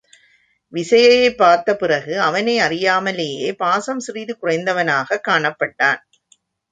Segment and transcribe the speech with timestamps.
[0.73, 6.01] விசயையைப் பார்த்த பிறகு அவனை அறியாமலேயே பாசம் சிறிது குறைந்தவனாகக் காணப் பட்டான்.